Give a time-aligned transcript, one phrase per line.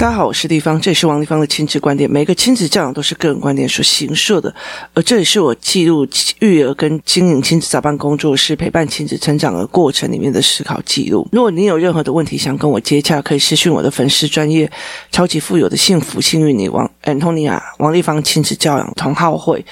[0.00, 2.10] 大家好，我是丽芳，这里是王丽芳的亲子观点。
[2.10, 4.54] 每个亲子教养都是个人观点所形设的，
[4.94, 11.28] 而这里是我记录育儿跟经营亲子早班工作室、陪伴亲子成长的过程里面的思考记录。
[11.32, 14.72] 如果你有任何的问题想跟我接洽，可以私讯我的粉丝专业
[15.10, 19.62] 超级富有的幸福幸运女王 Antonia 王丽芳亲子教养同好会，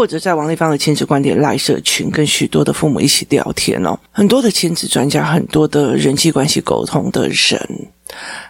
[0.00, 3.94] 或者在王立芳的亲子观点赖社群，跟许多的父母一起聊天哦。
[4.10, 7.60] 很多的亲子专家，很多的人际关系沟通的人。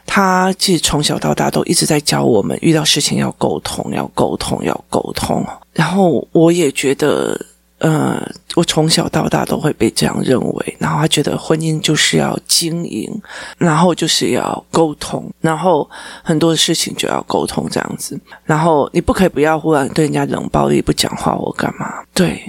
[0.06, 5.44] 他其实从小到大都一直在教我们，遇到事情要沟通，要沟通，要沟通。
[5.72, 7.36] 然后我也觉得，
[7.80, 8.20] 呃，
[8.54, 10.76] 我从小到大都会被这样认为。
[10.78, 13.10] 然后他觉得婚姻就是要经营，
[13.58, 15.88] 然后就是要沟通，然后
[16.22, 18.18] 很多事情就要沟通这样子。
[18.44, 22.04] 然后你不可以不要忽然对人家冷暴力不讲话，或干嘛？
[22.14, 22.40] 对。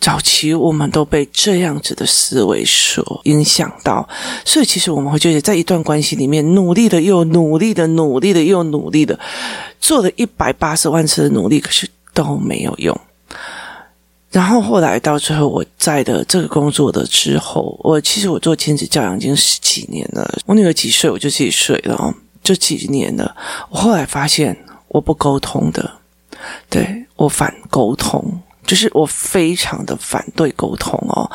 [0.00, 4.08] 早期我们都被这样子的思维所影响到，
[4.44, 9.16] 所以其实我们会觉得，在一段关系里面，努力的又努力的，努力的又努力的，
[9.80, 13.00] 做了一百八十万次的努力，可是都没有用。
[14.32, 20.38] 然后后来到最后，我在的这个工作的之后，我其实我做亲子教养已经十几年了。
[20.46, 23.36] 我女儿几岁我就自己睡了，就几年了。
[23.68, 24.56] 我后来发现
[24.88, 25.90] 我不沟通的，
[26.70, 28.40] 对，我反沟通。
[28.64, 31.30] 就是我非常的反对沟通哦，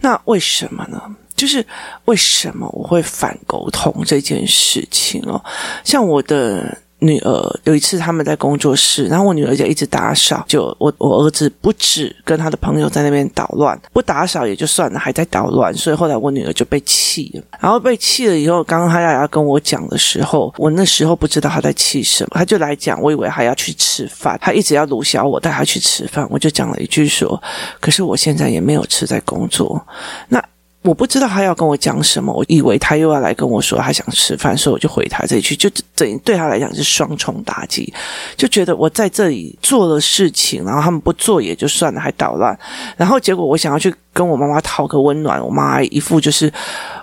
[0.00, 1.02] 那为什么呢？
[1.36, 1.64] 就是
[2.06, 5.44] 为什么我会反沟通这件事情哦？
[5.84, 6.78] 像我的。
[7.00, 27.40] 女儿有一次他们在工作室，然后我女儿就一直打扫，就我我儿子不止跟他的朋友在那边捣乱，不打扫也就算了，还在捣乱，所以后来我女儿就被气了，然后被气了以后，刚刚他俩要跟我讲的时候，我那时候不知道他在气什么，他就来讲，我以为还要去吃饭，他一直要鲁小我带他去吃饭，我就讲了一句说，
[27.80, 29.80] 可是我现在也没有吃，在工作，
[30.28, 30.42] 那。
[30.88, 37.92] 我不知道他要跟我讲什么，我以为他又要来跟我说他想吃饭，所以我就回他这一句，就等于对他来讲是双重打击，
[38.38, 42.58] 就觉得我在这里做了事情，然后他们不做也就算了，还捣乱，
[42.96, 46.50] 然后结果我想要去跟我妈妈讨个温暖，我妈一副就是。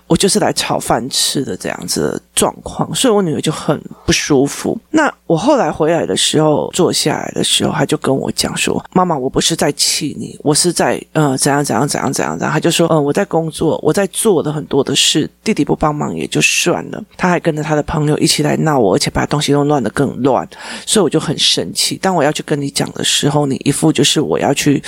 [0.07, 4.77] 我就是来炒饭吃的这样子的状况，所以我女儿就很不舒服。
[4.91, 20.47] 那我后来回来的时候，坐下来的时候，她就跟我讲说：“妈妈，我不是在气你，我是在呃怎样怎样怎样怎样。”然后她就说：“嗯、我在工作，我在做的很多的事，弟弟不帮忙也就算了，他还跟着他的朋友一起来闹我，而且把东西都乱得更乱，
[20.85, 21.97] 所以我就很生气。
[21.97, 24.83] 当我要去跟你讲的时候，你一副就是我要去。”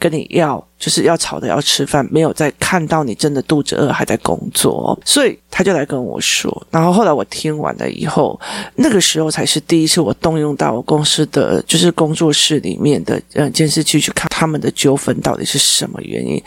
[0.00, 6.66] 跟你要就是要吵的要吃饭，没有在看到你真的肚子饿还在工作，所以他就来跟我说。
[6.70, 8.38] 然后后来我听完了以后，
[8.76, 16.40] 那个时候才是第一次我动用到我公司的就是工作室里面的呃监视器去看他们的纠纷到底是什么原因。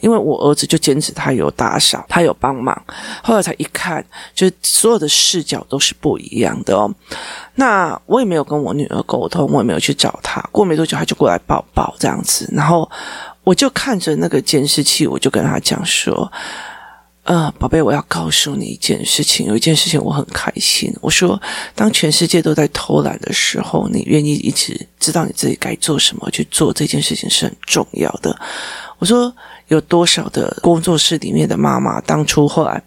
[0.00, 2.78] 因为我儿子就坚持他有打扫，他有帮忙，
[3.22, 6.92] 后来才一看，就是所有的视角都是不一样的哦。
[7.54, 10.40] 那我也没有跟我女儿沟通，我也没有去找她。
[10.52, 12.88] 过没多久，她就过来抱抱这样子，然后
[13.48, 16.30] 我就看着那个监视器，我就跟他讲说
[17.24, 20.94] ：“呃，宝贝，我要告诉你一件事情，有一件事情我很开心。
[21.00, 21.40] 我说，
[21.74, 28.38] 当全世界都在偷懒的时候，你愿意一直知道你自己该做什么去做这件事情是很重要的。
[28.98, 29.34] 我说。”
[29.68, 32.82] 有多少的工作室里面的妈妈，当初后来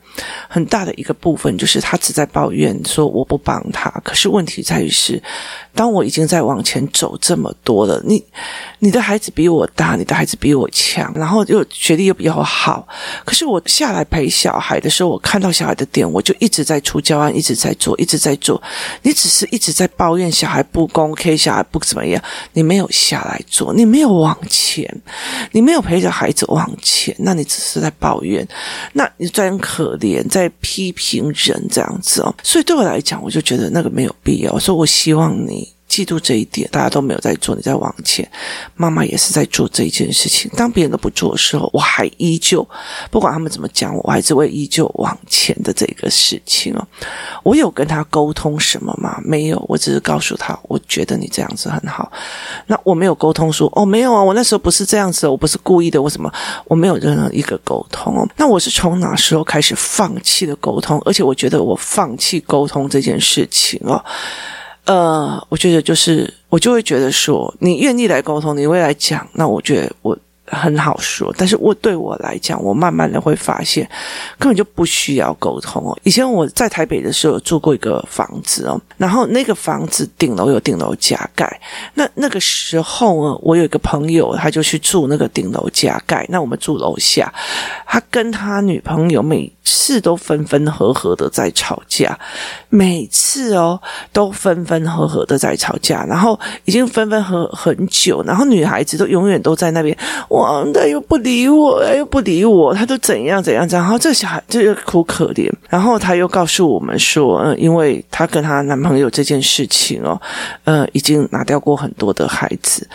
[0.47, 3.90] 很大的一个部分，就是她只在抱怨说我不帮她。
[4.03, 5.22] 可是问题在于是，
[5.74, 8.24] 当我已经在往前走这么多了，你
[8.80, 12.88] 你的孩子比我大，你的孩子比我强，然后又学历又比较好，
[13.24, 18.62] 可是我下来陪小孩的时候，我看到小孩的点，我就一直在出教案，一直在做，一直在做。
[19.03, 22.22] 你只是一直在抱怨小孩不公，K 小孩不怎么样，
[22.53, 25.02] 你没有下来做，你没有往前，
[25.52, 28.48] 你没有陪着孩子往前，那你只是在抱怨，
[28.94, 32.36] 那你真可怜，在批评人这样子哦。
[32.44, 34.58] 所以对我来讲，我就觉得那个没有必要。
[34.59, 35.68] 所以我希望你。
[35.91, 38.25] 记住这一点，大家都没有在做，你在往前。
[38.75, 40.50] 妈妈也是在做这一件事情。
[40.56, 42.66] 当别人都不做的时候，我还依旧，
[43.12, 46.88] 不管他们怎么讲我，我还是会依旧往前的这个事情哦。
[47.44, 49.19] 我有跟他沟通什么吗？
[49.21, 52.10] 没有，我只是告诉他，我觉得你这样子很好。
[52.68, 56.31] 那我没有沟通说，哦，没有啊，我那时候不是这样子，我不是故意的，为什么？
[56.69, 58.25] 我没有任何一个沟通哦。
[58.38, 61.01] 那我是从哪时候开始放弃了沟通？
[61.04, 64.01] 而且我觉得我放弃沟通这件事情哦。
[64.86, 70.18] 呃，我觉得就是我就会觉得说，你愿意来沟通，你会来讲，那我觉得我
[70.48, 71.33] 很好说。
[71.38, 73.88] 但是我对我来讲，我慢慢的会发现，
[74.39, 75.98] 根本就不需要沟通哦。
[76.04, 81.62] 以前我在台北的时候住过一个房子哦，然后那个房子顶楼有顶楼加盖，
[81.94, 87.31] 那那个时候呢，我有一个朋友，他就去住那个顶楼加盖，那我们住楼下，
[87.86, 92.18] 他跟他女朋友每次都分分合合的在吵架，
[92.69, 93.80] 每次哦
[94.12, 99.96] 都分分合合的在吵架，然后已经分分合很久，然后女孩子都永远都在那边，
[100.30, 110.19] 哇，他又不理我，又不理我，他都怎样怎样怎样，然后这小孩就又哭可怜，然后他又告诉我们说，嗯，因为他跟他男朋友这件事情哦，
[110.64, 112.88] 呃，已经拿掉过很多的孩子。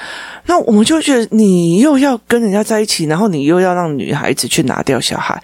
[0.48, 5.42] 那我们就觉得你又要跟人家在一起，然后你又要让女孩子去拿掉小孩，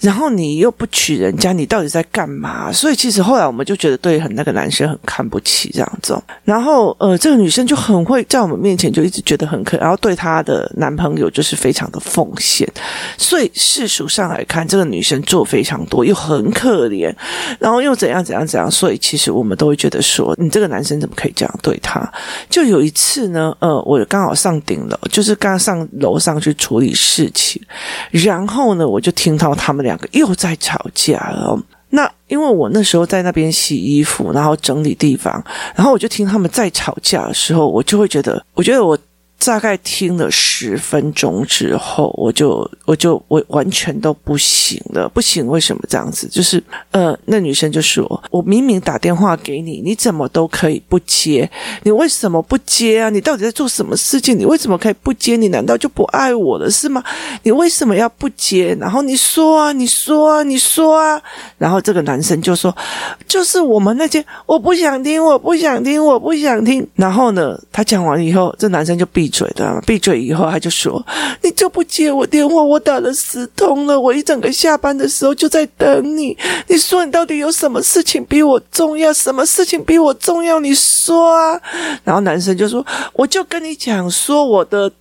[0.00, 2.72] 然后你又不娶人家，你到底在干嘛？
[2.72, 6.20] 所以其实后来我们就觉得对很那个男生很看不起这样子。
[6.44, 12.68] 然后呃，这个女生就很会在我们面前就一直觉得很可，然后对她的男朋友就是非常的奉献。
[13.16, 17.14] 所以世俗上来看，这个女生做非常多，又很可怜，
[17.58, 18.68] 然后又怎样怎样怎样。
[18.68, 22.12] 所以其实我们都会觉得说，你这个男生怎么可以这样对她？
[22.50, 24.32] 就有一次呢，呃，我刚好。
[24.42, 27.62] 上顶楼，就是刚上楼上去处理事情，
[28.10, 31.58] 然后呢，我就听到他们两个又在吵架了。
[31.90, 35.44] 那因为我那时候在那边洗衣服，然后整理地方，
[35.74, 38.98] 然后我就听他们在吵架的时候，我就会觉得，我觉得我。
[39.44, 46.28] 大概听了十分钟之后，我就我就我完全都不行了，不行，为什么这样子？
[46.28, 46.62] 就是
[46.92, 51.50] 呃，那女生就说：“我明明打电话给你，你怎么都可以不接？
[51.82, 53.10] 你为什么不接啊？
[53.10, 54.38] 你到底在做什么事情？
[54.38, 55.36] 你为什么可以不接？
[55.36, 57.02] 你难道就不爱我了是吗？
[57.42, 58.76] 你为什么要不接？
[58.78, 61.20] 然后你说啊，你说啊，你说啊。
[61.58, 62.74] 然后这个男生就说：
[63.26, 66.86] 就是我们那些，我不想听，我不想听，我不想听。
[66.94, 69.31] 然后呢，他讲完以后，这男生就闭。
[69.32, 71.04] 嘴的闭嘴以后，他就说
[71.42, 76.36] ：“你就不接我电话，我打了十通了，我一整个下班的时候就在等你。
[76.68, 79.12] 你说你到底有什么事情比我重要？
[79.12, 80.60] 什么事情比我重要？
[80.60, 81.58] 你说啊！”
[82.04, 82.84] 然后男生就说
[83.14, 84.92] ：“我就跟你讲说，我的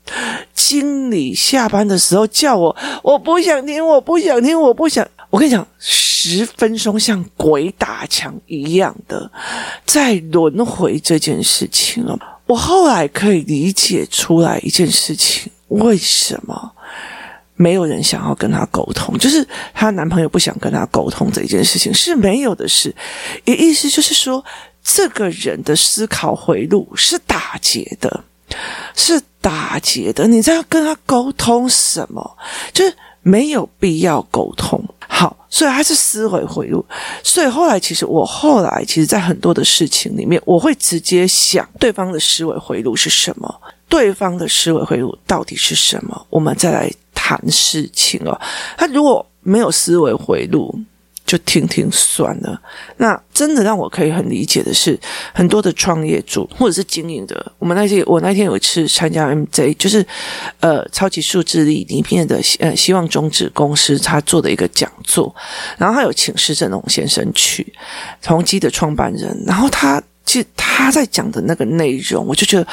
[0.53, 5.05] 经理下班的时候叫我，我不想听，我不想听，我不想。
[5.29, 9.29] 我跟你讲，十分钟像鬼打墙一样的
[9.85, 12.17] 在轮回这件事情了。”
[12.51, 16.69] 我后来可以理解出来一件事情，为什么
[17.55, 19.17] 没有人想要跟她沟通？
[19.17, 22.93] 就是她男朋友不想跟她沟通这一件事情是没有的事，
[23.45, 24.43] 也意思就是说，
[24.83, 28.21] 这个人的思考回路是打结的，
[28.97, 30.27] 是打结的。
[30.27, 32.37] 你在要跟他沟通什么？
[32.73, 34.83] 就是没有必要沟通。
[35.07, 36.83] 好，所以他是思维回路。
[37.23, 48.39] 所以后来，其实我后来，其实，在很多的事情里面，我会直接想对方的思维回路是什么，对方的思维回路到底是什么，我们再来谈事情哦。
[48.77, 50.73] 他如果没有思维回路，
[51.31, 52.61] 就听听算了。
[52.97, 54.99] 那真的让我可以很理解的是，
[55.33, 60.05] 很多的创业主或者是经营的，我们那些我那天有一次参加 MJ，就是
[60.59, 65.33] 呃超级数字力里面的呃希望终止公司他做的一个讲座，
[65.77, 67.73] 然后他有请施正龙先生去，
[68.21, 70.03] 同基的创办人，然后他。
[70.31, 72.65] 其实他在讲的那个内容，我就觉得，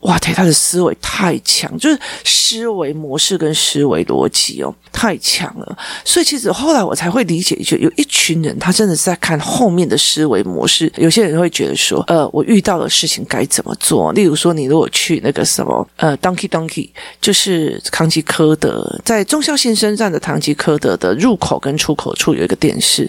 [0.00, 5.78] 哇，他的思维太强，就是思维模式跟思维逻辑哦，太强了。
[6.04, 10.92] 所以其实后来我才会理解，就有一群人，他真的是在看后面的思维模式。
[10.96, 14.12] 有些人会觉得说，呃，我遇到的事情该怎么做？
[14.12, 16.90] 例如说，你如果去那个什么，呃，Donkey Donkey，
[17.20, 23.08] 就是唐吉诃德，在忠孝新生站的唐吉诃德的入口跟出口处有一个电视。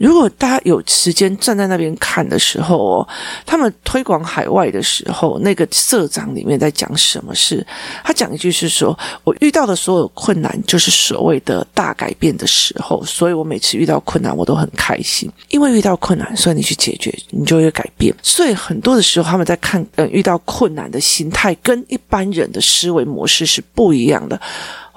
[0.00, 3.08] 如果大家有时间站在那边看的时候哦，
[3.44, 7.64] 他们推广海外的时候，那个社长里面在讲什么事？
[8.02, 18.14] 他讲一句是说：“我遇到的所有困难，就是所谓的大改变的时候，所以我每次遇到困难，我都很开心，因为遇到困难，所以你去解决，你就会改变。
[18.22, 24.40] 所以很多的时候，他们在看，嗯，遇到困难的心态，跟一般人的思维模式是不一样的。”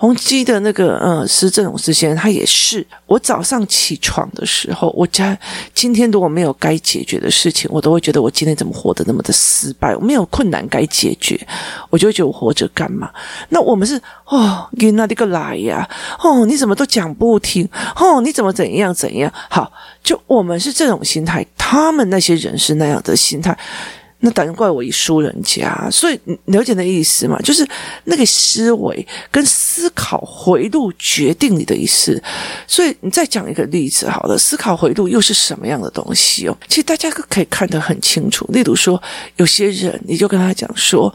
[0.03, 2.85] 宏基的那个呃，施正荣先生，他也是。
[3.05, 5.37] 我早上起床的时候，我家
[5.73, 9.95] 今天如果没有该解决的事情，我都会觉得我今天怎么活得那么的失败？
[9.95, 11.39] 我没有困难该解决，
[11.89, 13.09] 我就会觉得我活着干嘛？
[13.47, 13.95] 那我们是
[14.25, 15.89] 哦，你那这个来呀？
[16.19, 17.65] 哦，你怎么都讲不听？
[17.95, 19.31] 哦，你怎么怎样怎样？
[19.49, 19.71] 好，
[20.03, 23.57] 就我们是这种心态，他们那些人是那样的心态。
[24.25, 27.37] 那难怪我一输人家，所以你了解那意思吗？
[27.43, 27.67] 就是
[28.05, 32.23] 那个思维跟思考回路决定你的意思。
[32.65, 36.57] 所以你再讲一个例子好了，思考回路又是什么样的东西哦？
[36.69, 38.45] 其实大家都可以看得很清楚。
[38.53, 39.01] 例如说，
[39.35, 41.13] 有些人你就跟他讲说。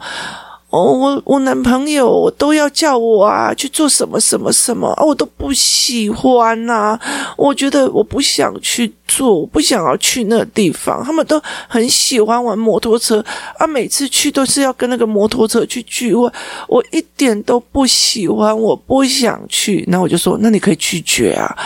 [0.69, 7.01] 哦，我我男朋友都要叫我啊去做什么什么什么啊，我都不喜欢呐、啊。
[7.35, 11.03] 我觉得我不想去做，我不想要去那个地方。
[11.03, 13.23] 他们都很喜欢玩摩托车
[13.57, 16.31] 啊，每次去都是要跟那个摩托车去聚会，
[16.67, 19.83] 我一点都不喜欢，我不想去。
[19.87, 21.57] 那我就说，那你可以拒绝啊。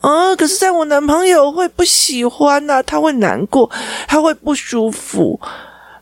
[0.00, 3.70] 啊，可是在我男朋友会不喜欢、啊，他会难过，
[4.08, 5.38] 他会不舒服。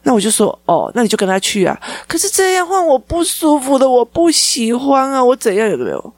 [0.08, 1.78] 那我就说，哦，那你就跟他去啊。
[2.06, 6.14] 可是这样换我不舒服的，我不喜欢啊，我怎样有没有？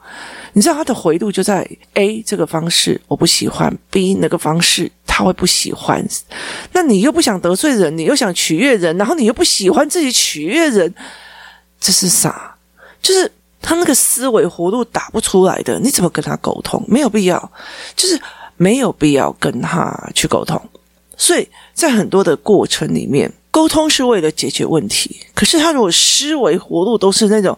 [0.52, 6.06] 你知道他的回路就在 A 这个方式，我不喜欢；B 那个方式，他会不喜欢。
[6.73, 10.94] 那你又不想得罪人，你又想取悦人，然后你又不喜欢自己取悦人，
[11.80, 12.54] 这是啥？
[13.02, 13.28] 就是
[13.61, 16.80] 他那个思维活路打不出来的，你怎么跟他沟通？
[16.87, 17.52] 没有必要，
[17.97, 18.20] 就是
[18.56, 20.62] 没有必要跟他去沟通。
[21.16, 25.21] 所以在很多的过程里面，沟通是为了解决问题。
[25.35, 27.57] 可是他如果思维活路都是那种。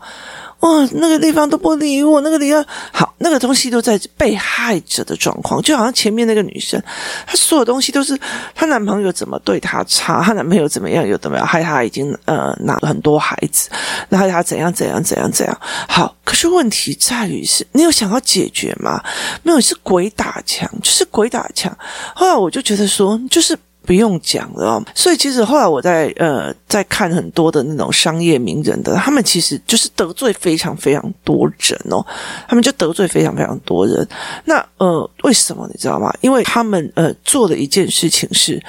[0.60, 6.80] 哦，那个地方都不理我，那个地方好，那个东西都在被害者的状况，就好像前面那个女生，
[7.26, 8.16] 她所有东西都是
[8.54, 13.70] 她男朋友怎么对她差，她男朋友怎么样，有怎么样，害她已经呃拿了很多孩子，
[14.08, 15.60] 然后她怎样怎样怎样怎样。
[15.88, 19.02] 好，可是问题在于是，你有想要解决吗？
[19.42, 21.76] 没有，是鬼打墙，就是鬼打墙。
[22.14, 23.58] 后来我就觉得说，就是。
[23.84, 32.04] 不用讲了，所以其实后来我在呃在看很多的那种商业名人的，他们其实就是得罪非常非常多人哦，
[32.48, 34.06] 他们就得罪非常非常多人。
[34.44, 36.12] 那呃为什么你知道吗？
[36.20, 38.62] 因为他们呃做的一件事情是。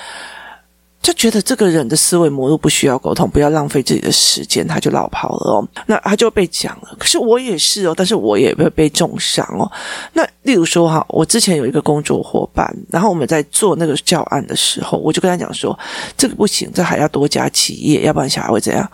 [1.03, 5.67] 就觉得这个人的思维模式不需要沟通，不要浪费自己的时间，他就落跑了哦。
[5.85, 6.95] 那他就被讲了。
[6.97, 9.69] 可是我也是哦，但是我也会被重伤哦。
[10.13, 15.77] 那例如说哈，我之前有一个工作伙伴，然后我们在做那个教案的时候，我就跟他讲说，
[16.15, 18.89] 这个不行，这还要多加企业，要不然小孩会怎样？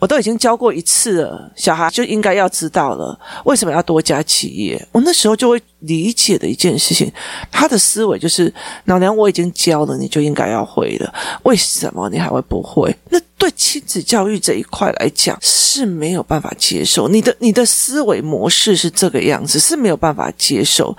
[0.00, 3.18] 我都已经教过一次了，小孩就应该要知道了。
[3.44, 4.88] 为什么要多加企业？
[4.92, 7.10] 我那时候就会理解的一件事情，
[7.50, 8.52] 他的思维就是：
[8.84, 11.10] 老娘我已经教了，你就应该要会了。
[11.44, 12.94] 为什么你还会不会？
[13.08, 17.08] 那对亲子教育这一块来讲是没有办法接受。
[17.08, 20.94] 你的你的思维模式是这个样子，是没有办法接受。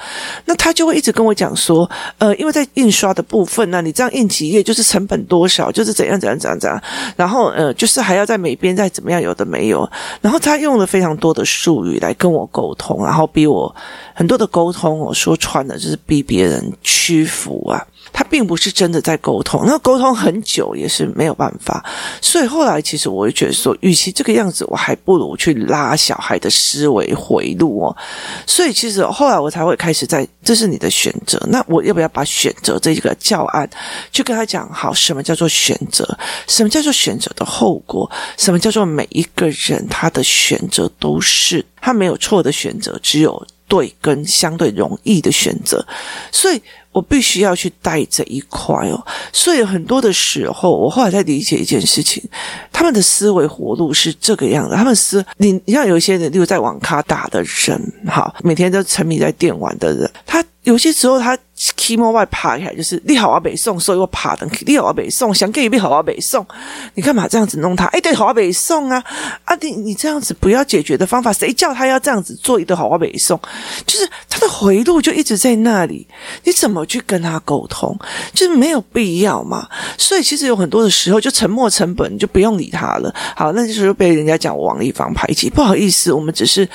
[0.45, 6.81] 那他就会一直跟我讲说：呃，因为在印刷的部分呢，你这样印几页就是成本多少，就是怎样怎样怎样怎样。
[7.15, 8.89] 然后呃，就是还要在每边再。
[8.95, 9.21] 怎么样？
[9.21, 9.89] 有的没有，
[10.21, 13.75] 然后他用了非常多的术语来跟我沟通，然后逼我
[14.13, 17.81] 很多的沟通，我说穿了就是逼别人屈服啊。
[18.13, 21.83] 他并不是真的在沟通，那沟通很久也是没有办法。
[22.21, 27.97] 所以后来其实我就觉得说，与其这个样子，我还不如去拉小孩的思维回路哦。
[28.47, 31.37] 所以其实后来我才会开始在，这是你的选择。
[31.49, 33.69] 那我要不要把选择这个教案
[34.13, 34.71] 去跟他讲？
[34.71, 36.07] 好，什么叫做选择？
[36.47, 38.09] 什么叫做选择的后果？
[38.37, 45.85] 什么叫做每一个人他的选择都是他没有错的选择，只有对跟相对容易的选择。
[46.31, 46.61] 所以。
[46.95, 52.23] 我必须要去带这一块哦，所以很多的时候，我后来在理解一件事情，
[52.71, 54.73] 他们的思维活路是这个样子。
[54.73, 61.37] 他们思你，你像有一些人，例如在网咖打的人，哈，每天都沉迷在电玩的人，他有些时候他。
[61.57, 64.45] 起码外爬起来就是你好，啊北宋，所以我爬的。
[64.65, 66.45] 你好，啊北宋，想给你好，啊北宋，
[66.95, 67.85] 你干嘛这样子弄他？
[67.85, 69.01] 哎，对，好，啊北宋啊！
[69.45, 73.39] 啊，你你这样子不要解决的方法，谁叫他要这样子做一个好，啊北宋？
[73.85, 76.05] 就是他的回路就一直在那里，
[76.43, 77.97] 你怎么去跟他沟通？
[78.33, 79.67] 就是没有必要嘛。
[79.97, 83.13] 所以其实有很多的时候，就沉没成本，你就不用理他了。
[83.35, 86.67] 好，那就是被人家讲王一方排挤，不好意思，我们只是。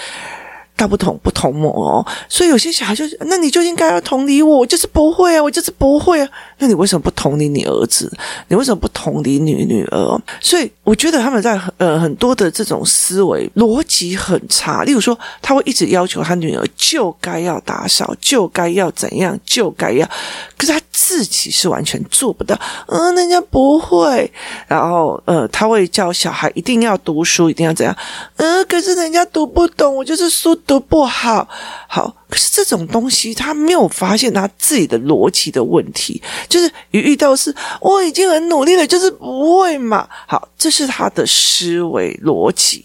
[0.81, 6.29] 道不同不同谋哦，所以有些小孩就是，那你就应该要同理我，我就是不会啊，我就是不会啊。
[6.59, 8.11] 那你为什么不同理你儿子？
[8.49, 10.21] 你为什么不同理你女儿？
[10.41, 14.83] 所以我觉得他们在呃很多的这种思维逻辑很差。
[14.85, 20.09] 例如说，他会一直要求他女儿就该要打扫，就该要怎样，就该要，
[20.57, 22.59] 可是他自己是完全做不到。
[22.87, 24.31] 嗯、人家不会。
[24.67, 27.95] 然后呃，他会叫小孩一定要读书，一定要怎样？
[28.37, 30.57] 嗯、可是人家读不懂，我就是书。
[30.71, 31.49] 都不好，
[31.89, 40.09] 好，可是这种东西他没有发现他自己的逻辑的问题，就是一遇到是我已经很努力了，就是不会嘛。
[40.29, 42.85] 好，这是他的思维逻辑，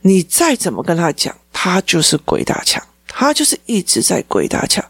[0.00, 4.84] 你再怎么跟他讲，他就是鬼打墙，他就是一直在鬼打墙。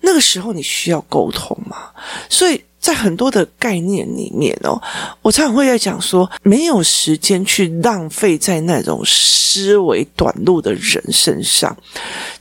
[0.00, 1.90] 那个时候你需要沟通嘛，
[2.28, 2.60] 所以。
[2.82, 4.78] 在很多的概念里面哦，
[5.22, 11.74] 我常常会在讲说，没有时间去浪费在那种思维短路的人身上，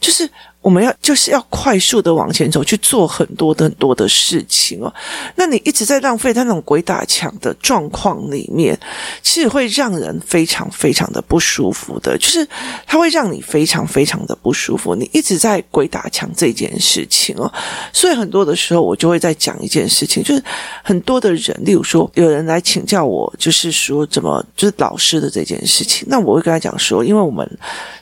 [0.02, 0.30] 就是。
[0.62, 4.94] 我们要就是要快速的往前走，去做很多的很多的事情哦。
[5.36, 8.80] 那你一直在浪费他那种鬼打墙的状况里面，
[9.24, 12.16] 其实会让人非常非常的不舒服的。
[12.18, 12.48] 就是
[12.86, 14.94] 它会让你非常非常的不舒服。
[14.94, 17.52] 你一直在鬼打墙这件事情哦，
[17.92, 20.44] 所以很多的时候我就会在讲一件事情，就是
[20.84, 27.50] 很多的人，例如说有人来请教我，就是说怎么就是老师的这件事情，那我会跟他讲说，因为我们。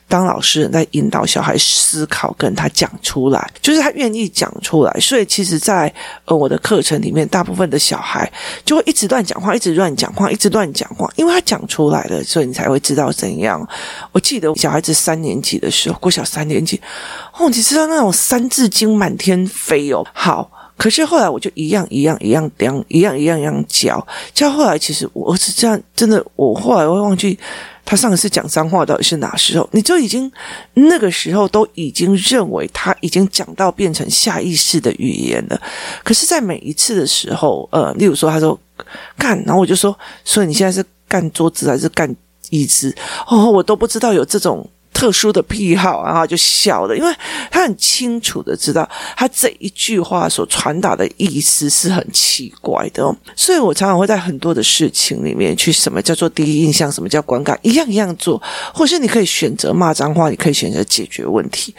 [0.09, 4.91] 当老师在引导小孩思考，跟他讲出来，就是他愿意讲出来。
[4.99, 5.93] 所以其实在，
[6.25, 8.29] 呃我的课程里面，大部分的小孩
[8.65, 13.65] 就会一直乱讲话，一直乱讲话，一直乱讲话，因为他讲出来了，所以你才会知道怎样。
[14.11, 16.81] 我记得小孩子三年级的时候，国小三年级，
[17.37, 20.49] 哦，你知道那种三字经满天飞哦，好。
[20.79, 27.37] 可是后来我就一样一样一样样一样一样一样教教，后来其实我儿子这样真的，我后来会忘记
[27.83, 29.67] 他上一次讲脏话到底是哪时候？
[29.73, 30.31] 你就已经
[30.75, 35.61] 那个时候都已经认为他已经讲到变成下意识的语言了。
[36.01, 38.57] 可是，在每一次的时候，呃，例如说他说
[39.17, 39.93] 干，然后我就说，
[40.23, 42.15] 所以你现在是干桌子还是干
[42.51, 42.95] 椅子？
[43.27, 44.65] 哦，我都不知道有这种。
[44.99, 47.15] 特殊的癖好，然后就笑了，因为
[47.49, 58.41] 他很清楚的知道，他这一句话所传达的意思是很奇怪的哦，所以我常常会在很多的事情里面去什么叫做第一印象，什么叫观感，一样一样做，
[58.73, 61.73] 或是你可以选择骂脏话，你可以选择解决问题，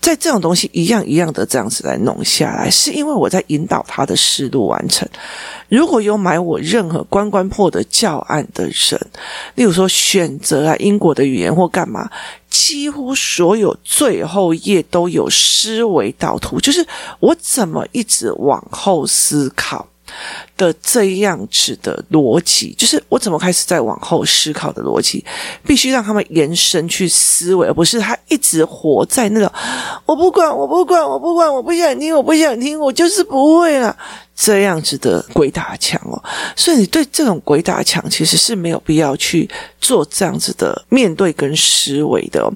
[0.00, 5.08] 在这种东西一样一样的这样子来弄下来，是因为我在引导他的思路完成。
[5.70, 9.00] 如果有买我任何关关破的教案的人，
[9.54, 12.10] 例如说选择啊因果的语言或干嘛。
[12.50, 16.84] 几乎所有最后页都有思维导图，就是
[17.20, 19.86] 我怎么一直往后思考
[20.56, 25.24] 的这样子的逻辑，就是我怎么开始在往后思考的逻辑，
[25.64, 29.50] 必须让他们延伸去思维，而不是他一直活在那个
[30.04, 33.96] 我不管，我不管，我不管，我不想听，我不想听，我就是不会了。
[34.42, 36.16] 这样子的鬼打墙哦，
[36.56, 39.46] 所以你对这种鬼打墙其实是没有必要去
[39.78, 42.50] 做这样子的面对跟思维的哦。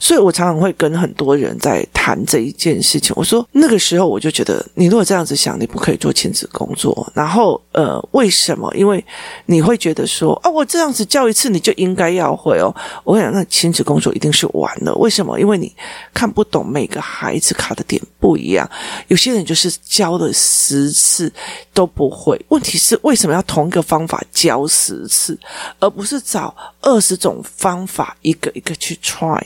[0.00, 3.14] 所以我常常会跟很多人在谈这一件事情。
[3.14, 7.08] 我说那个时候我就觉得，你如果这样子想，你不可以做亲子工作。
[7.14, 8.68] 然后呃，为什么？
[8.74, 9.04] 因为
[9.46, 12.74] 你会觉得说啊，我这样子教一次你就应该要会哦。
[13.04, 14.92] 我跟你讲，那亲子工作一定是完了。
[14.96, 15.38] 为什么？
[15.38, 15.72] 因为你
[16.12, 18.70] 看不懂每个孩子卡的点不一样。
[19.08, 21.32] 有些人就是教了十次。
[21.72, 22.38] 都不会。
[22.48, 25.38] 问题是为什么要同一个方法教十次，
[25.78, 29.40] 而不是找二十种方法一个一个去 try？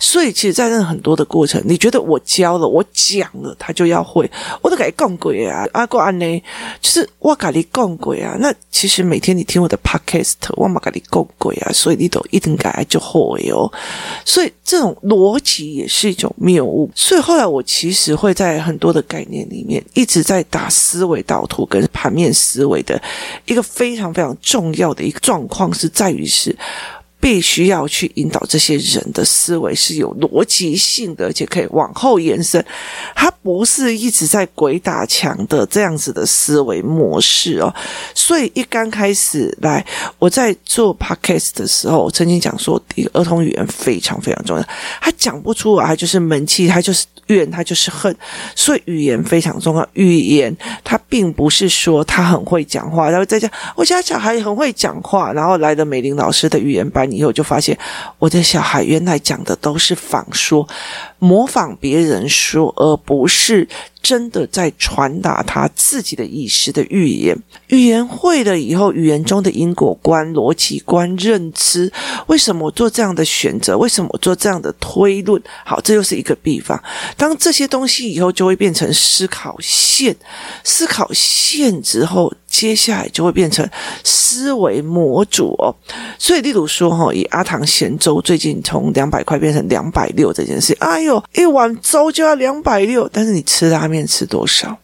[0.00, 4.28] 所以，其实，在那很多的过程，你觉得我教了，我讲了，他就要会，
[4.62, 6.42] 我都给你讲过啊，阿过安呢，
[6.80, 8.36] 就是我跟你讲过啊。
[8.40, 13.70] 那其实每天你听我的 podcast，我嘛跟你讲过啊，所以你都一定改就会哦。
[14.24, 16.90] 所以这种逻辑也是一种谬误。
[16.96, 21.22] 所以后来我其实会在很多的概念里面一直在打思维。
[21.26, 23.00] 导图跟盘面思维的
[23.44, 26.56] 一个非常非常重要的一个状况是在于是。
[27.18, 32.64] 必须要去引导这些人的思维是有逻辑性的，而且可以往后延伸。
[33.14, 37.74] 他不是一直在鬼打墙的这样子的思维模式哦。
[38.14, 39.84] 所以一刚开始来，
[40.18, 42.80] 我在做 podcast 的时候，我曾经讲说，
[43.14, 44.62] 儿童语言非常非常重要。
[45.00, 48.14] 他讲不出来，就是闷气，他就是怨，他就是恨。
[48.54, 49.88] 所以语言非常重要。
[49.94, 57.05] 语言他并不是说他很会讲话，然后再讲我家小孩很会讲话，然后来的美玲老师的语言班。
[57.10, 57.78] 以后就发现，
[58.18, 60.66] 我的小孩原来讲的都是仿说。
[61.18, 63.66] 模仿别人说，而不是
[64.02, 67.36] 真的在传达他自己的意识的语言。
[67.68, 71.90] 语言会了以后，语言中的因果观、逻辑观、认知，
[72.26, 73.76] 为什么我做这样的选择？
[73.78, 75.42] 为什么我做这样的推论？
[75.64, 76.80] 好，这又是一个地方。
[77.16, 80.14] 当这些东西以后就会变成思考线，
[80.62, 83.68] 思考线之后，接下来就会变成
[84.04, 85.74] 思维模组哦。
[86.18, 91.05] 所以，例如说，哈，以阿唐贤周最近从两百块变成两百六这件事，哎。
[91.34, 94.76] 一碗粥就要两百六，但是你吃拉面吃多少？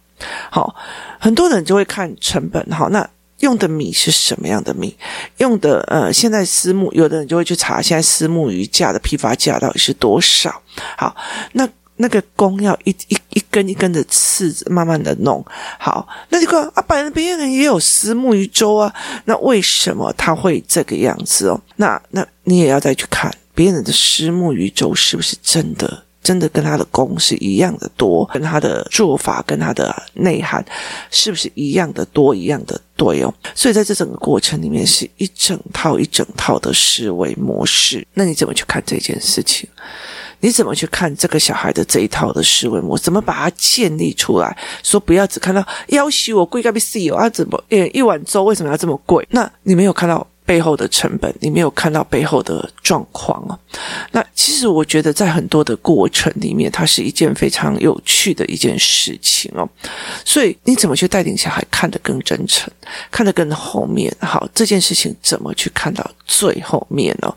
[0.50, 0.74] 好，
[1.18, 2.64] 很多人就会看成本。
[2.70, 3.08] 好，那
[3.40, 4.96] 用的米是什么样的米？
[5.38, 10.62] 用的呃，现在私募，有的人就会去查现在私募鱼价的批发价到底是多少。
[10.96, 11.16] 好，
[11.54, 15.44] 那那个工要一一一根一根的刺，慢慢的弄。
[15.78, 21.60] 好，那这个啊，别人别人也有私募鱼粥啊，那为什么他会这个样子哦？
[21.76, 26.04] 那那你也要再去看别人的私募鱼粥是不是真的？
[26.22, 30.64] 真的跟他的功是一样的多，跟他的做法跟他的内涵
[31.10, 33.34] 是不是一样的多，一样的对哦？
[33.54, 38.06] 所以在这整个过程里面，是一整套一整套的思维模式。
[38.14, 39.68] 那你怎么去看这件事情？
[40.40, 43.02] 你怎么去看这个小孩的这一套的思维模式？
[43.04, 44.56] 怎么把它建立出来？
[44.82, 49.26] 说不要只看到要求我贵个必死哦，啊怎么一碗粥为什么要这么贵？
[49.30, 50.26] 那你没有看到。
[50.44, 53.58] 背后的成本，你没有看到背后的状况啊。
[54.10, 59.68] 那其实我觉得，在很多的过程里面，它是一件非常有趣的一件事情哦。
[60.24, 62.70] 所以你怎么去带领小孩看得更真诚，
[63.10, 64.14] 看得更后面？
[64.20, 67.34] 好，这件事情怎么去看到最后面呢？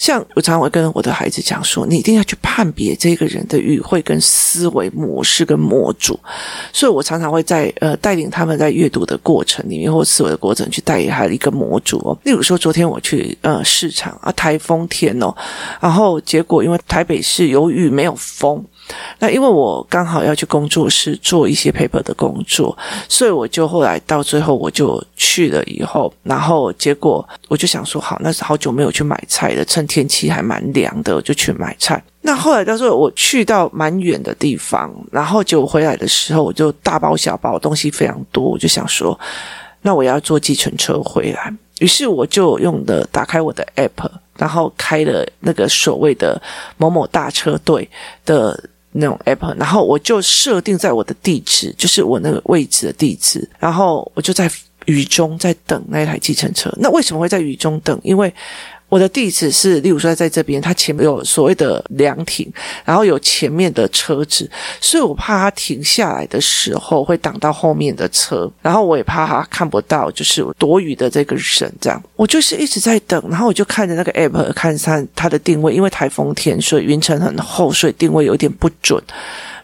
[0.00, 6.18] 像我常常会跟我的孩子讲说，你一定要去判别这个人的语汇跟思维模式跟模组。
[6.72, 12.18] 所以我常常会在呃带领他们在阅读的过程里面或思维的过程去带领他的一个模组。
[12.24, 15.32] 例如说，昨天我去呃市场啊，台风天哦，
[15.78, 18.64] 然后结果因为台北市有雨没有风。
[19.18, 22.76] 那因为我刚好要去工作室做一些 paper 的工作，
[23.08, 32.02] 所以我就后来到最后我就去了以后，然后结果我就想说，好，那是好久没有去买菜了，趁天气还蛮凉的，我就去买菜。
[32.22, 39.18] 那后来到时候我去到蛮远的地方，然后就回来的时候，我就大包小包东西非常多，我就想说，
[39.82, 41.52] 那我要坐计程车回来。
[41.80, 46.40] 于是我就用的打开我的 app，然后开了那个所谓的
[46.76, 47.88] 某某大车队
[48.24, 48.58] 的。
[48.92, 54.50] 那种 app，然后我就设定在我的地址，就是我那个位置的地址，然后我就在
[54.86, 56.72] 雨中在等那台计程车。
[56.78, 57.98] 那为什么会在雨中等？
[58.02, 58.32] 因为
[58.90, 62.52] 我的地址是，例如说在这边，它前面有所谓的凉亭，
[62.84, 64.50] 然后有前面的车子，
[64.80, 79.00] 所以我怕它停下来的时候会挡到后面的车，然后我也怕它看不到，就是躲雨的这个人，这样我就是一直在等，然后我就看着那个 app 看它它的定位，因为台风天，所以云层很厚，所以定位有点不准。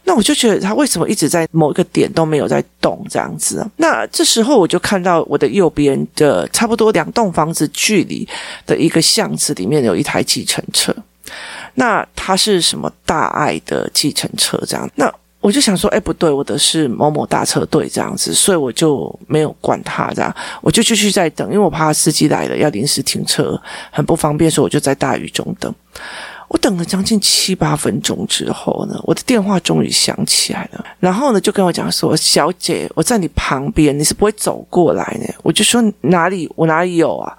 [0.07, 3.67] 那我就觉得他为什么一直在某一个点都没有在动这样子？
[3.77, 8.27] 那这时候我就看到我的右边的差不多两栋房子距离
[8.65, 10.95] 的一个巷子里面有一台计程车。
[11.75, 14.89] 那它是什么大爱的计程车这样？
[14.95, 25.73] 那我就想说，哎，不对，我的是某某大车队这样子，所以我就没有管他这样，我就继续在等，因为我怕司机来了要临时停车，很不方便，所以我就在大雨中等。
[26.49, 30.85] 我等了将近七八分钟之后呢，我的电话终于响起来了。
[31.01, 36.51] 然后呢，就跟我讲说：“小姐，我在你旁边，你是不会走过来呢。”我就说：“哪里？
[36.55, 37.37] 我哪里有啊？”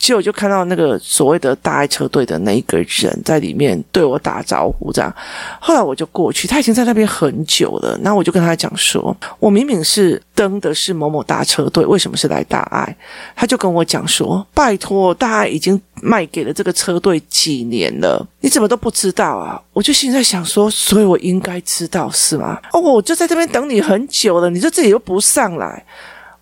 [0.00, 5.14] 结果就看到那个所谓的大爱车队的那一个人在里面对我打招呼，这样。
[5.60, 8.00] 后来我就过去，他已经在那边很久了。
[8.02, 12.96] 然后我就跟他讲说：“我明明是登的是某某大车队，为什么是来大爱？”
[13.36, 25.84] 他就跟我讲说：“拜托，大爱已经卖给了这个车队几年了，你怎么都不知道啊？”我就心在想说：“所以我应该知道是吗？” 哦，我就在这边等你很久了，你说自己又不上来，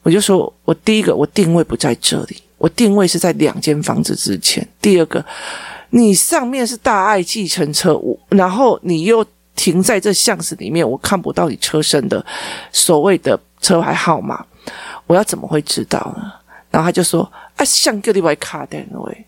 [0.05, 4.67] 我就说：“我第一个，我定位不在这里。”我定位是在两间房子之前。
[4.81, 5.25] 第二个，
[5.91, 12.25] 你上面是大爱计程车，我然后你又停在这巷子里面，我看不到你车身的
[12.73, 14.45] 所谓的车牌号码，
[15.07, 16.33] 我要怎么会知道呢？
[16.71, 17.23] 然后他就说
[17.57, 19.25] ：“啊，像个例外卡单位。”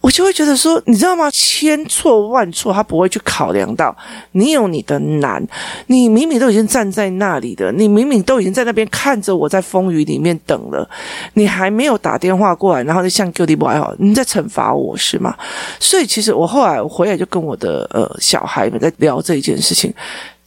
[0.00, 1.28] 我就会觉得说，你知道吗？
[1.30, 3.94] 千错万错，他不会去考量到
[4.32, 5.44] 你有你的难。
[5.88, 10.88] 你明明都已经站在那里的，你明明都已经在那边看着我在风雨里面等了，
[11.34, 15.34] 你还没有打电话过来，然后就像 Q D 不还好，你在惩罚我是吗？
[15.80, 19.92] 所以其实我后来我回来就跟我的呃小孩们在聊这一件事情。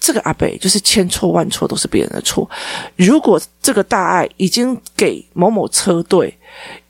[0.02, 2.50] 这个阿北就是千错万错都是别人的错。
[2.96, 6.36] 如果这个大爱已经给某某车队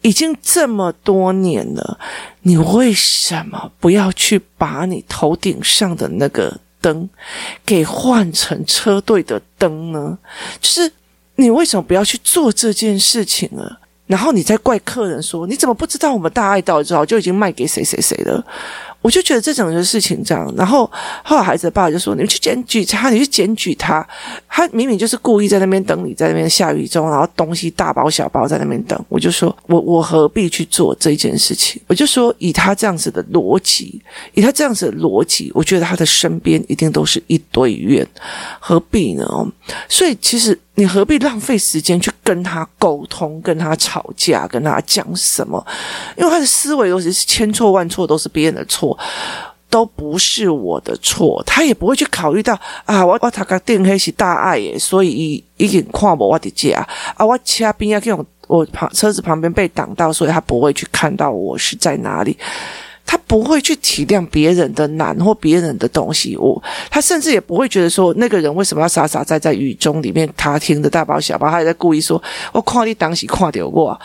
[0.01, 1.99] 已经这么多年了，
[2.43, 7.07] 你为什么不要去把你头顶上的那个灯
[7.65, 10.17] 给换成车队的灯呢？
[10.61, 10.89] 就是
[11.35, 13.77] 你为什么不要去做这件事情呢？
[14.07, 18.43] 然后你再怪客人说，你怎么不知道我们大爱到早就已经卖给谁谁谁了？
[19.01, 20.89] 我就觉得这种的事情这样，然后
[21.23, 24.07] 后来孩子的爸爸就说：“你们去检举他，你去检举他，
[24.47, 34.01] 他明明就是故意在那边等你，在那边下雨中，然后东西大包小包在那边等。”我就说：“我我何必去做这件事情？”我就说：“以他这样子的逻辑，
[34.33, 38.07] 以他这样子的逻辑，我觉得他的身边一定都是一堆怨，
[38.59, 39.25] 何必呢？”
[39.89, 40.57] 所以其实。
[40.75, 45.63] 你何必浪费时间去跟他沟通、跟他吵架、跟他讲什么？
[46.17, 48.90] 因为他的思维都是千错万错，都是别人的错，
[49.69, 51.41] 都不是我的错。
[51.45, 62.37] 他也不会去考虑到啊，我我他个电黑是大爱耶，所以已已经看不我的家啊，我车边啊，这种我旁车子旁边被挡到，所以他不会去看到我是在哪里。
[63.03, 72.21] 他不会去体谅别人的难或别人的东西，我他甚至也不会觉得说那个人为什么要傻傻在在雨中里面，他听的大包小包，他还在故意说
[72.53, 73.99] 我看你当时看到我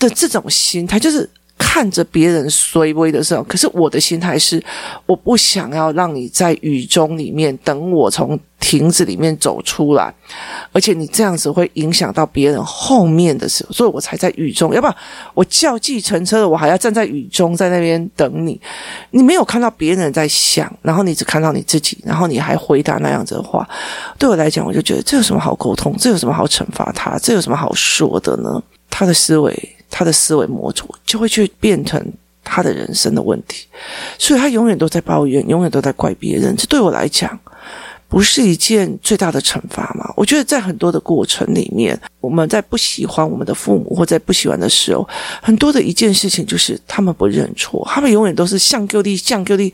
[0.00, 1.28] 的这种心态，就是
[1.60, 4.60] 看着别人衰微的时候，可是我的心态是
[5.04, 8.40] 我不想要让你在雨中里面等我从。
[8.62, 10.14] 亭子里面走出来，
[10.70, 14.74] 而且你这样子会影响到别人后面的时候，所以我才在雨中。
[14.74, 14.94] 要不然
[15.32, 18.60] 我叫计程车，我还要站在雨中在那边等你。
[19.12, 23.66] 你没有看到别人在想，然后你只看到你自己，然后你还回答那样子的话。
[24.18, 25.96] 对我来讲，我就觉得这有什么好沟通？
[25.98, 27.18] 这有什么好惩罚他？
[27.18, 28.62] 这有什么好说的呢？
[28.90, 32.00] 他的思维，他的思维模组就会去变成。
[32.42, 33.66] 他的人生的问题，
[34.18, 36.56] 所以他永远都在抱怨，永远都在怪别人。
[36.56, 37.38] 这对我来讲，
[38.08, 40.12] 不是一件最大的惩罚吗？
[40.16, 45.08] 我觉得在很多的过程里面，我们在不喜欢我们的父母或在不喜欢的时候，
[45.42, 49.72] 很多的一件事情就是他们不认错，他们永远都是向旧力向旧力，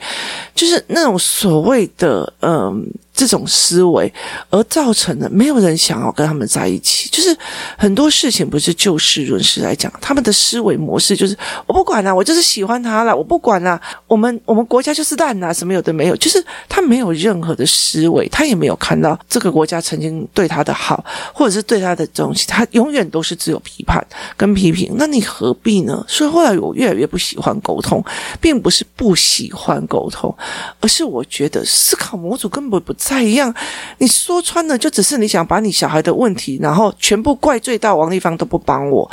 [0.55, 2.87] 就是那种所谓的嗯。
[3.19, 4.13] 这种思维
[4.51, 7.09] 而造成的，没有人想要跟他们在一起。
[7.09, 7.35] 就是
[7.79, 13.81] 很多事情不是就事论事来讲，他们的思维模式就是我不管了，我就是喜欢他了，我不管了。
[14.07, 24.05] 我们我们国家就是烂啊，什么有的没有，就是他没有任何的思维，他也没有看到这个国家曾经对他的好，或者是对他的这种他永远都是只有批判
[24.37, 24.93] 跟批评。
[24.99, 26.05] 那你何必呢？
[26.09, 28.05] 所以后来我越来越不喜欢沟通，
[28.41, 30.37] 并不是不喜欢沟通，
[30.81, 32.93] 而是我觉得思考模组根本不。
[32.97, 33.55] 在一样，
[33.99, 39.09] 你说穿了，就只是你想把你小孩的问题，然后全部怪罪到王立芳都不帮我，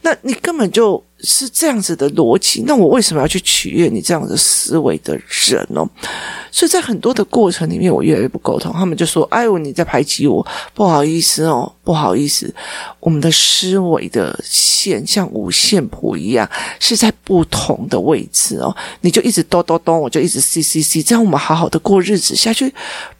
[0.00, 2.64] 那你根本就是这样子的逻辑。
[2.66, 5.86] 那我为什么要去取悦你这样的思维的人呢？
[6.50, 8.72] 所以在很多的过程里面，我越来越不沟通。
[8.72, 12.52] 他们就说：“哎呦，你在排挤我，不好意思哦，不好意思。”
[12.98, 18.76] 我们的思维的线像五线谱一样，是在不同的位置哦。
[19.02, 22.74] 你就一直咚咚咚，我就一直 C C C，这样我们好好的过日子下去。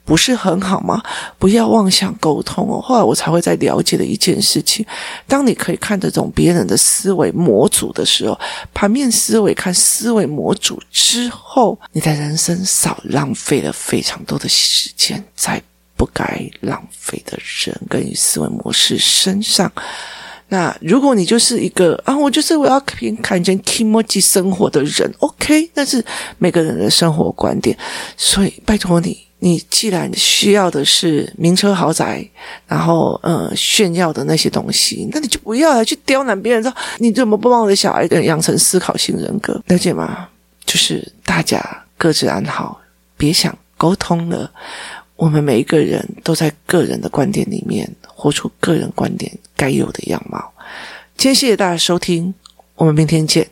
[0.04, 1.02] 不是很好吗？
[1.36, 2.80] 不要妄想沟通哦。
[2.80, 4.86] 后来我才会在了解的一件事情：
[5.26, 8.38] 当你可以看得懂别人的思维模组的时候，
[8.72, 15.60] 盘面思维看思维模组之后，你的人生少浪费了非常多的时间在
[15.96, 19.70] 不该浪费的人跟思维模式身上。
[20.48, 26.04] 那如果你就是一个啊，我就是我要凭感觉 kimochi 生活的人，OK，那是
[26.38, 27.76] 每个人的生活观点。
[28.16, 29.26] 所以拜托你。
[29.38, 32.26] 你既然需要的是名车豪宅，
[32.66, 39.62] 然后呃炫耀的那些东西，那你就不要来去刁难别人，说你怎么不帮我的小孩养成思考型人格？
[39.66, 40.26] 了解吗？
[40.64, 41.60] 就是大家
[41.98, 42.80] 各自安好，
[43.18, 44.50] 别想沟通了。
[45.16, 50.52] 我们每一个人都在个人的观点里面活出个人观点该有的样貌。
[51.16, 52.34] 今天谢谢大家收听，
[52.74, 53.48] 我们明天见。